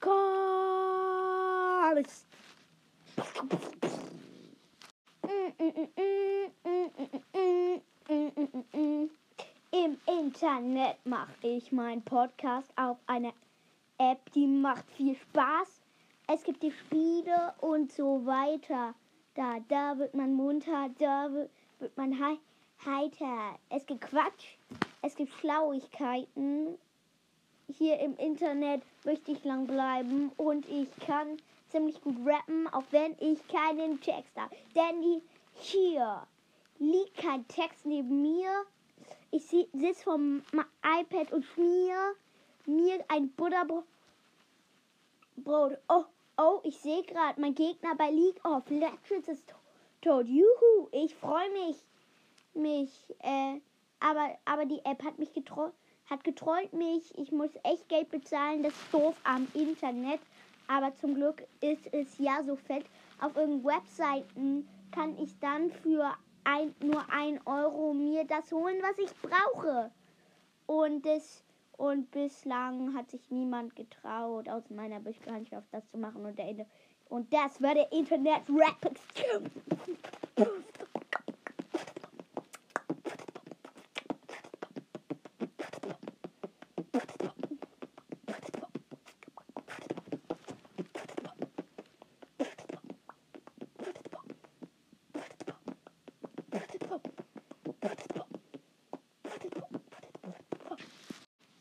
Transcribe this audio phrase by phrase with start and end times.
[0.00, 0.24] Podcast.
[9.70, 13.32] Im Internet mache ich meinen Podcast auf einer
[13.98, 15.82] App, die macht viel Spaß.
[16.28, 18.94] Es gibt die Spiele und so weiter.
[19.34, 21.50] Da, da wird man munter, da wird,
[21.96, 22.38] man he
[22.86, 23.58] heiter.
[23.68, 24.56] Es gibt Quatsch,
[25.02, 26.78] es gibt Schlauigkeiten.
[27.78, 31.36] Hier im Internet möchte ich lang bleiben und ich kann
[31.68, 34.54] ziemlich gut rappen, auch wenn ich keinen Text habe.
[34.74, 35.22] Denn
[35.54, 36.26] hier
[36.78, 38.50] liegt kein Text neben mir.
[39.30, 40.42] Ich sitze vom
[40.82, 42.14] iPad und schmier
[42.66, 43.84] mir ein Butterbrot.
[45.44, 46.04] Oh,
[46.38, 49.54] oh, ich sehe gerade, mein Gegner bei League of Legends ist
[50.02, 50.26] tot.
[50.26, 51.76] Juhu, ich freue mich.
[52.52, 53.60] Mich, äh,
[54.00, 55.72] aber, aber die App hat mich getrollt,
[56.10, 57.16] hat getrollt mich.
[57.16, 60.20] Ich muss echt Geld bezahlen, das ist doof am Internet.
[60.66, 62.84] Aber zum Glück ist es ja so fett.
[63.20, 66.12] Auf irgendeinen Webseiten kann ich dann für
[66.44, 69.90] ein, nur ein Euro mir das holen, was ich brauche.
[70.66, 71.42] Und, das,
[71.76, 76.24] und bislang hat sich niemand getraut, aus meiner Bekanntschaft das zu machen.
[76.24, 76.66] Und, der,
[77.08, 78.94] und das war der Internet-Rap.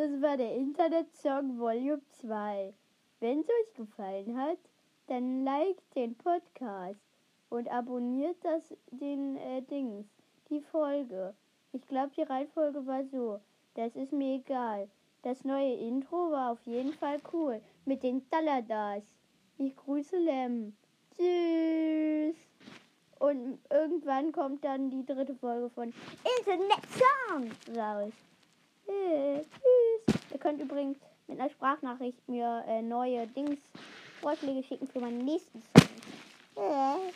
[0.00, 2.72] Das war der Internet-Song Volume 2.
[3.18, 4.56] Wenn es euch gefallen hat,
[5.08, 6.98] dann liked den Podcast
[7.50, 10.06] und abonniert das den äh, Dings,
[10.48, 11.34] die Folge.
[11.74, 13.40] Ich glaube, die Reihenfolge war so.
[13.74, 14.88] Das ist mir egal.
[15.20, 17.60] Das neue Intro war auf jeden Fall cool.
[17.84, 19.02] Mit den Daladas.
[19.58, 20.74] Ich grüße Lem.
[21.14, 22.36] Tschüss.
[23.18, 25.92] Und irgendwann kommt dann die dritte Folge von
[26.38, 28.14] Internet Song raus.
[28.86, 29.89] Hey, tschüss.
[30.32, 33.58] Ihr könnt übrigens mit einer Sprachnachricht mir äh, neue Dings
[34.20, 35.88] Vorschläge schicken für meinen nächsten Song.
[36.56, 37.12] Hey.